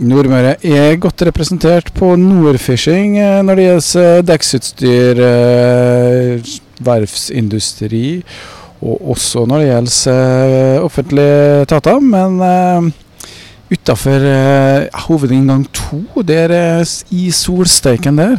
Nordmøre 0.00 0.54
er 0.64 0.94
godt 0.96 1.20
representert 1.28 1.90
på 1.92 2.14
Nordfishing 2.16 3.18
eh, 3.20 3.42
når 3.44 3.58
det 3.58 3.64
gjelder 3.66 4.06
eh, 4.06 4.22
dekksutstyr, 4.30 5.18
eh, 5.26 6.52
verftsindustri 6.80 8.04
og 8.80 9.10
også 9.12 9.42
når 9.44 9.60
det 9.60 9.66
gjelder 9.68 10.86
offentlige 10.86 11.42
etater. 11.66 12.00
Men 12.00 12.94
utafor 13.68 14.24
hovedinngang 15.04 15.66
to, 15.68 16.00
der 16.24 16.54
i 17.12 17.28
solsteiken 17.30 18.16
der, 18.16 18.38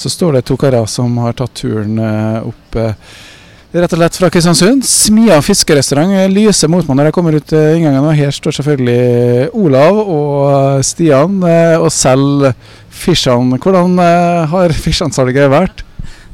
så 0.00 0.08
står 0.08 0.38
det 0.38 0.46
to 0.48 0.56
karer 0.56 0.88
som 0.88 1.20
har 1.20 1.36
tatt 1.36 1.60
turen 1.60 2.00
opp 2.40 2.80
Rett 3.76 3.92
og 3.92 3.98
slett 3.98 4.16
fra 4.16 4.28
Kristiansund. 4.32 4.84
Smia 4.88 5.36
fiskerestaurant 5.44 6.30
lyser 6.32 6.70
mot 6.72 6.86
meg 6.88 6.96
når 6.96 7.08
jeg 7.10 7.14
kommer 7.16 7.34
ut 7.36 7.50
inngangen. 7.52 8.06
Og 8.08 8.14
her 8.16 8.30
står 8.32 8.54
selvfølgelig 8.56 9.50
Olav 9.58 9.98
og 10.00 10.84
Stian 10.86 11.42
eh, 11.44 11.74
og 11.76 11.90
selger 11.92 12.54
fiskene. 12.88 13.58
Hvordan 13.60 13.98
har 14.48 14.72
fiskesalget 14.72 15.52
vært? 15.52 15.84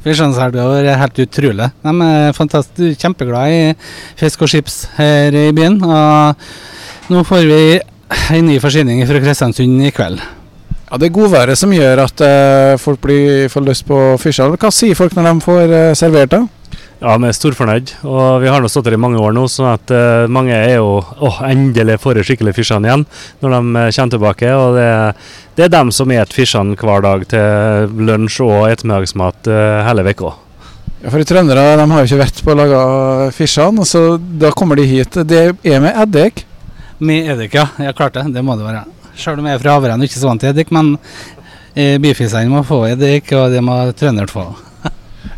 Fiskesalget 0.05 0.61
har 0.61 0.71
vært 0.71 1.01
helt 1.01 1.21
utrolig. 1.25 1.67
De 1.83 1.95
er 2.07 2.37
fantastisk, 2.37 3.03
kjempeglade 3.03 3.59
i 3.59 3.75
fisk 4.23 4.47
og 4.47 4.53
chips 4.55 4.79
her 4.95 5.35
i 5.35 5.49
byen. 5.57 5.81
Og 5.83 7.11
nå 7.11 7.27
får 7.27 7.43
vi 7.51 7.61
en 8.37 8.51
ny 8.53 8.59
forsyning 8.63 9.03
fra 9.09 9.19
Kristiansund 9.19 9.83
i 9.83 9.91
kveld. 9.91 10.23
Ja, 10.87 10.95
Det 10.95 11.09
er 11.09 11.17
godværet 11.19 11.59
som 11.59 11.75
gjør 11.75 12.05
at 12.07 12.27
folk 12.79 13.03
blir, 13.03 13.49
får 13.51 13.67
lyst 13.67 13.89
på 13.89 14.03
fiskene. 14.21 14.55
Hva 14.55 14.71
sier 14.71 14.95
folk 14.95 15.17
når 15.17 15.33
de 15.33 15.49
får 15.51 15.79
servert 15.99 16.37
det? 16.37 16.45
Ja, 17.03 17.17
vi 17.19 17.27
er 17.27 17.35
storfornøyd. 17.35 17.89
Og 18.07 18.37
vi 18.39 18.47
har 18.47 18.61
nå 18.63 18.69
stått 18.71 18.87
her 18.87 18.95
i 18.95 19.01
mange 19.01 19.19
år 19.19 19.33
nå, 19.35 19.41
sånn 19.51 19.73
at 19.73 19.91
uh, 19.91 20.23
mange 20.31 20.55
er 20.55 20.77
jo 20.77 21.01
åh, 21.03 21.41
endelig 21.49 21.97
får 21.99 22.15
de 22.15 22.23
skikkelig 22.29 22.53
fiskene 22.55 22.87
igjen 22.87 23.03
når 23.43 23.55
de 23.57 23.59
uh, 23.59 23.89
kommer 23.97 24.13
tilbake. 24.13 24.53
Og 24.55 24.77
det, 24.77 24.87
det 25.57 25.65
er 25.65 25.73
dem 25.73 25.91
som 25.91 26.07
spiser 26.07 26.31
fiskene 26.37 26.79
hver 26.79 27.03
dag 27.03 27.27
til 27.33 27.99
lunsj 28.07 28.39
og 28.47 28.69
ettermiddagsmat 28.69 29.51
uh, 29.51 29.83
hele 29.89 30.07
uka. 30.07 30.31
Ja, 31.03 31.11
for 31.11 31.27
Trøndere 31.27 31.67
de 31.75 31.91
har 31.91 31.99
jo 32.05 32.07
ikke 32.07 32.23
vett 32.23 32.41
på 32.47 32.55
å 32.55 32.59
lage 32.61 32.81
fiskene, 33.35 33.83
så 33.83 34.07
da 34.39 34.55
kommer 34.55 34.79
de 34.79 34.87
hit. 34.87 35.19
Det 35.27 35.45
er 35.59 35.83
med 35.83 35.99
eddik? 36.07 36.45
Med 37.03 37.33
eddik, 37.35 37.59
ja. 37.59 37.67
Jeg 37.83 37.99
klarte 37.99 38.23
det. 38.23 38.37
Det 38.37 38.47
må 38.47 38.55
det 38.55 38.69
være. 38.69 38.87
Selv 39.19 39.43
om 39.43 39.51
jeg 39.51 39.59
er 39.59 39.65
fra 39.65 39.75
Havren 39.75 39.99
og 39.99 40.07
ikke 40.07 40.21
så 40.21 40.31
vant 40.31 40.39
til 40.39 40.55
eddik, 40.55 40.71
men 40.71 40.95
eh, 41.75 41.99
bifisene 41.99 42.47
må 42.47 42.63
få 42.63 42.85
eddik, 42.93 43.35
og 43.35 43.51
det 43.51 43.59
må 43.59 43.81
trønderne 43.91 44.31
få. 44.31 44.53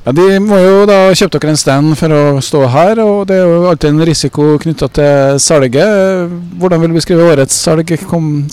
Ja, 0.06 0.12
De 0.14 0.38
må 0.38 0.58
jo 0.62 0.86
da 0.86 1.10
kjøpe 1.18 1.40
dere 1.42 1.56
en 1.56 1.58
stand 1.58 1.96
for 1.98 2.14
å 2.14 2.24
stå 2.46 2.60
her, 2.70 3.00
og 3.02 3.24
det 3.26 3.40
er 3.40 3.48
jo 3.50 3.70
alltid 3.72 3.90
en 3.90 4.06
risiko 4.06 4.44
knytta 4.62 4.90
til 4.94 5.40
salget. 5.42 6.34
Hvordan 6.62 6.84
vil 6.84 6.92
du 6.92 6.98
beskrive 7.00 7.26
årets 7.32 7.58
salg 7.58 7.90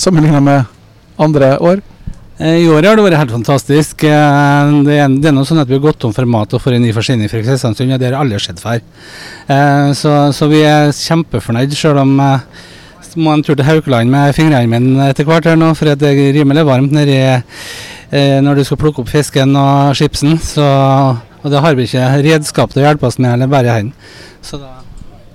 sammenlignet 0.00 0.40
med 0.46 0.70
andre 1.20 1.58
år? 1.60 1.82
Eh, 2.40 2.62
I 2.64 2.68
år 2.72 2.88
har 2.88 2.96
det 2.96 3.04
vært 3.04 3.20
helt 3.20 3.34
fantastisk. 3.36 4.06
Eh, 4.08 4.70
det 4.86 4.96
er, 4.96 5.12
det 5.12 5.28
er 5.28 5.34
noe 5.36 5.44
sånn 5.44 5.60
at 5.60 5.68
Vi 5.68 5.76
har 5.76 5.82
gått 5.84 6.00
tom 6.00 6.14
for 6.16 6.24
mat 6.24 6.54
og 6.56 6.62
får 6.64 6.78
en 6.78 6.86
ny 6.86 6.92
forsyning 6.96 7.28
fra 7.28 7.42
Kristiansund, 7.44 7.92
og 7.92 8.00
det 8.00 8.08
har 8.08 8.16
aldri 8.16 8.40
skjedd 8.40 8.62
før. 8.62 8.80
Eh, 9.52 9.90
så, 9.98 10.14
så, 10.32 10.48
vi 10.48 10.62
er 10.64 10.88
kjempefornøyd, 10.96 11.76
selv 11.76 12.00
om 12.00 12.16
må 13.20 13.34
en 13.34 13.42
tur 13.44 13.52
til 13.52 13.66
Haukeland 13.68 14.08
med 14.08 14.32
fingrene 14.32 14.70
mine 14.72 15.10
etter 15.12 15.28
hvert 15.28 15.44
her 15.44 15.58
nå, 15.60 15.74
for 15.76 15.84
det 15.84 16.08
er 16.08 16.32
rimelig 16.32 16.64
varmt 16.64 16.94
nedi 16.96 17.18
når 18.40 18.56
du 18.56 18.62
skal 18.64 18.78
plukke 18.80 19.02
opp 19.02 19.10
fisken 19.12 19.52
og 19.56 19.92
chipsen. 19.96 20.38
Så 20.40 20.64
og 21.42 21.50
da 21.50 21.62
har 21.64 21.74
vi 21.78 21.86
ikke 21.88 22.06
redskap 22.22 22.72
til 22.72 22.82
å 22.82 22.86
hjelpe 22.86 23.08
oss 23.08 23.18
med, 23.18 23.34
eller 23.34 23.50
bare 23.50 23.74
hendene. 23.74 24.12
Så 24.42 24.60
da 24.62 24.78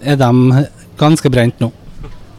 er 0.02 0.18
de 0.20 0.64
ganske 1.00 1.32
brent 1.32 1.60
nå. 1.64 1.72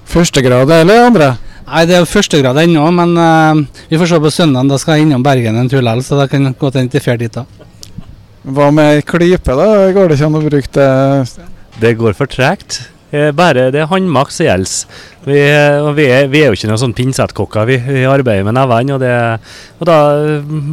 Førstegrad 0.09 0.71
eller 0.73 1.07
andre? 1.09 1.29
Nei, 1.69 1.85
det 1.85 1.99
er 1.99 2.09
førstegrad 2.09 2.57
ennå, 2.63 2.87
men 2.97 3.11
uh, 3.21 3.83
vi 3.91 3.99
får 4.01 4.09
se 4.09 4.21
på 4.25 4.33
søndag. 4.33 4.71
Da 4.71 4.79
skal 4.81 4.97
jeg 4.97 5.09
innom 5.09 5.25
Bergen 5.25 5.59
en 5.61 5.69
tur 5.69 5.83
likevel, 5.83 6.05
så 6.05 6.17
da 6.17 6.29
kan 6.31 6.49
godt 6.49 6.63
gå 6.63 6.71
til 6.89 7.03
drar 7.05 7.21
dit 7.21 7.35
da. 7.35 7.45
Hva 8.49 8.71
med 8.73 9.03
klype, 9.05 9.53
da? 9.53 9.67
Går 9.93 10.09
det 10.09 10.17
ikke 10.17 10.31
an 10.31 10.39
å 10.39 10.45
bruke 10.47 10.71
det? 10.79 11.49
Det 11.83 11.93
går 11.99 12.17
for 12.17 12.31
tregt. 12.31 12.81
Eh, 13.09 13.31
bare 13.33 13.71
det 13.73 13.81
er 13.81 13.89
håndmakt 13.89 14.35
som 14.35 14.45
gjelder. 14.45 14.97
Vi, 15.25 15.37
eh, 15.41 15.87
vi, 15.97 16.09
vi, 16.29 16.43
er 16.43 16.51
jo 16.51 16.59
ikke 16.59 16.69
noen 16.69 16.83
sånn 16.83 16.97
pinsettkokker. 16.97 17.69
Vi, 17.69 17.79
vi, 17.87 18.03
arbeider 18.09 18.45
med 18.45 18.59
nevene, 18.59 18.99
og, 18.99 19.47
og, 19.79 19.87
da 19.89 19.97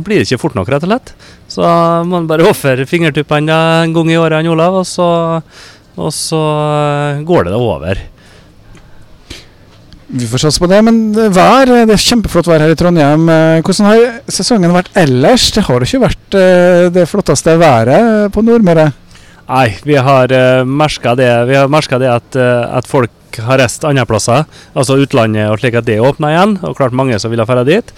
blir 0.04 0.20
det 0.20 0.26
ikke 0.28 0.42
fort 0.42 0.58
nok, 0.58 0.72
rett 0.74 0.84
og 0.84 0.92
slett. 0.92 1.14
Så 1.56 1.70
man 2.10 2.28
bare 2.28 2.48
ofre 2.50 2.88
fingertuppene 2.90 3.56
en 3.86 3.96
gang 3.96 4.12
i 4.12 4.20
året, 4.20 4.50
Olav, 4.52 4.82
og 4.82 4.90
så, 4.90 5.08
og 5.96 6.12
så 6.16 6.42
eh, 7.14 7.24
går 7.24 7.48
det 7.48 7.56
da 7.56 7.62
over. 7.62 8.04
Vi 10.16 10.28
får 10.30 10.44
satse 10.44 10.62
på 10.62 10.68
det. 10.70 10.82
Men 10.86 11.00
vær, 11.16 11.72
det 11.88 11.96
er 11.96 12.04
kjempeflott 12.04 12.52
vær 12.52 12.62
her 12.62 12.76
i 12.76 12.78
Trondheim. 12.78 13.26
Hvordan 13.64 13.88
har 13.90 14.04
sesongen 14.32 14.76
vært 14.76 14.92
ellers? 15.02 15.48
Det 15.56 15.64
har 15.66 15.82
jo 15.82 15.88
ikke 15.88 16.04
vært 16.04 16.38
det 17.00 17.08
flotteste 17.10 17.56
været 17.60 18.30
på 18.36 18.44
Nordmøre? 18.46 18.92
Nei, 19.46 19.76
vi 19.86 19.98
har 20.02 20.32
uh, 20.34 20.64
merka 20.66 21.14
det, 21.18 21.30
det 22.02 22.10
at, 22.10 22.38
uh, 22.40 22.78
at 22.80 22.88
folk 22.90 23.14
har 23.44 23.60
reist 23.60 23.84
andre 23.88 24.06
plasser, 24.08 24.46
altså 24.78 25.00
utlandet 25.02 25.50
og 25.52 25.60
slik 25.62 25.78
at 25.80 25.88
det 25.88 26.00
åpna 26.04 26.32
igjen. 26.34 26.56
Og 26.64 26.78
klart 26.78 26.96
mange 26.96 27.20
som 27.20 27.34
ville 27.34 27.46
dra 27.46 27.66
dit. 27.68 27.92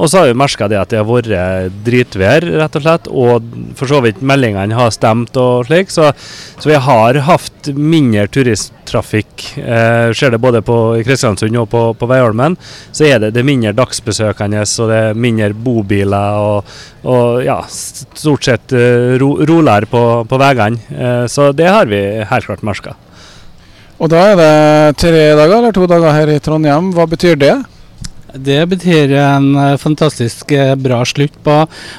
Og 0.00 0.08
så 0.08 0.22
har 0.22 0.30
vi 0.30 0.38
merka 0.40 0.68
det 0.70 0.78
at 0.80 0.92
det 0.92 1.00
har 1.00 1.08
vært 1.08 1.74
dritvær, 1.84 2.46
rett 2.62 2.78
og 2.78 2.84
slett. 2.84 3.08
Og 3.08 3.50
for 3.78 3.90
så 3.90 4.00
vidt 4.04 4.22
meldingene 4.24 4.76
har 4.76 4.92
stemt 4.94 5.36
og 5.40 5.66
slik. 5.68 5.92
Så, 5.92 6.10
så 6.58 6.70
vi 6.70 6.78
har 6.80 7.20
hatt 7.28 7.72
mindre 7.76 8.26
turisttrafikk. 8.32 9.46
Eh, 9.60 10.12
ser 10.16 10.34
det 10.34 10.40
både 10.42 10.62
på, 10.64 10.78
Kristiansund 11.04 11.60
og 11.60 11.68
på, 11.72 11.84
på 11.98 12.08
Veiholmen. 12.10 12.56
Så 12.92 13.06
er 13.08 13.22
det, 13.22 13.34
det 13.36 13.42
er 13.42 13.50
mindre 13.52 13.76
dagsbesøkende 13.76 14.64
og 14.64 14.90
det 14.90 14.98
er 15.10 15.22
mindre 15.28 15.52
bobiler. 15.52 16.40
Og, 16.40 16.74
og 17.08 17.42
ja, 17.44 17.60
stort 17.68 18.46
sett 18.46 18.74
uh, 18.76 19.14
ro, 19.20 19.34
roligere 19.48 19.88
på, 19.90 20.02
på 20.28 20.40
veiene. 20.40 20.82
Eh, 20.92 21.24
så 21.30 21.50
det 21.56 21.68
har 21.70 21.88
vi 21.90 22.02
helt 22.28 22.48
klart 22.48 22.66
merka. 22.66 22.96
Og 24.02 24.10
da 24.10 24.22
er 24.32 24.40
det 24.40 24.96
tre 24.98 25.28
dager 25.38 25.60
eller 25.60 25.74
to 25.76 25.86
dager 25.86 26.16
her 26.16 26.32
i 26.32 26.40
Trondheim. 26.42 26.90
Hva 26.96 27.06
betyr 27.06 27.38
det? 27.38 27.54
Det 28.32 28.62
betyr 28.66 29.12
en 29.20 29.50
eh, 29.60 29.74
fantastisk 29.76 30.50
eh, 30.56 30.72
bra 30.80 31.02
slutt 31.04 31.34
på 31.44 31.52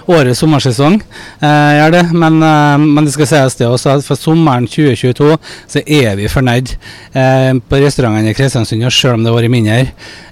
årets 0.09 0.41
sommersesong. 0.41 0.97
Eh, 1.39 1.83
det. 1.93 2.01
Men, 2.11 2.41
eh, 2.43 2.77
men, 2.81 3.05
det 3.05 3.13
skal 3.13 3.29
sies 3.29 3.55
det 3.59 3.69
også 3.69 3.93
at 3.93 4.07
for 4.07 4.19
sommeren 4.19 4.65
2022 4.67 5.37
så 5.69 5.83
er 5.85 6.17
vi 6.17 6.31
fornøyd 6.31 6.73
eh, 6.73 7.53
på 7.61 7.81
restaurantene 7.85 8.33
i 8.33 8.37
Kristiansund, 8.37 8.83
selv 8.89 9.19
om 9.19 9.23
det 9.23 9.31
har 9.31 9.37
vært 9.37 9.53
mindre. 9.53 9.79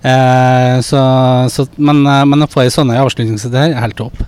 Eh, 0.02 0.78
så, 0.84 1.04
så, 1.54 1.70
men, 1.78 2.02
men, 2.04 2.44
å 2.44 2.50
få 2.52 2.66
en 2.66 2.74
sånn 2.82 2.96
avslutning 2.98 3.38
som 3.40 3.54
det 3.54 3.68
her, 3.68 3.78
er 3.78 3.86
helt 3.86 4.00
topp. 4.02 4.26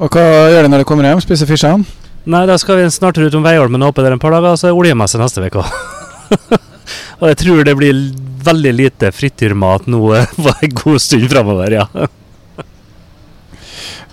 Og 0.00 0.16
Hva 0.16 0.48
gjør 0.50 0.64
du 0.64 0.72
når 0.72 0.82
du 0.82 0.88
kommer 0.88 1.06
hjem? 1.06 1.22
Spiser 1.22 1.50
fiskene? 1.50 1.84
Nei, 2.24 2.46
da 2.48 2.56
skal 2.58 2.80
vi 2.80 2.88
snart 2.88 3.20
ut 3.20 3.36
om 3.36 3.44
Veiholmen 3.44 3.84
og 3.84 3.92
oppe 3.92 4.02
der 4.02 4.16
en 4.16 4.22
par 4.22 4.32
dager, 4.32 4.56
og 4.56 4.58
så 4.58 4.72
er 4.72 4.80
oljemesse 4.80 5.20
neste 5.20 5.44
uke. 5.44 5.68
og 7.20 7.30
jeg 7.30 7.40
tror 7.40 7.64
det 7.66 7.76
blir 7.78 8.02
veldig 8.44 8.74
lite 8.76 9.10
frityrmat 9.14 9.88
nå 9.90 10.02
for 10.36 10.66
en 10.66 10.76
god 10.82 11.02
stund 11.02 11.30
framover, 11.32 11.80
ja. 11.80 11.88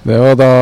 Det 0.02 0.18
var 0.18 0.34
da 0.34 0.54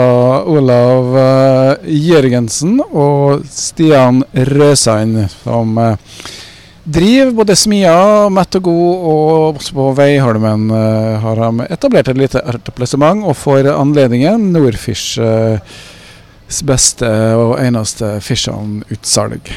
Olav 0.52 1.14
uh, 1.16 1.86
Jørgensen 1.88 2.81
og 2.84 3.46
Stian 3.47 4.20
Røsein 4.34 5.14
som 5.31 5.80
uh, 5.80 5.94
driver 6.84 7.31
både 7.38 7.56
Smia, 7.56 8.28
Mett 8.36 8.58
og 8.59 8.66
God, 8.68 9.06
og 9.14 9.62
også 9.62 9.78
på 9.78 9.86
Veiholmen 9.96 10.68
uh, 10.74 11.16
har 11.24 11.40
de 11.40 11.70
etablert 11.72 12.12
et 12.12 12.20
lite 12.20 12.44
etablissement, 12.52 13.24
og 13.24 13.38
for 13.40 13.72
anledningen 13.72 14.52
Nordfish 14.52 15.16
beste 16.68 17.08
og 17.40 17.56
eneste 17.64 18.18
Fish 18.26 18.52
utsalg. 18.52 19.53